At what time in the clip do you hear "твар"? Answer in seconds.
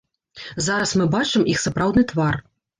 2.15-2.45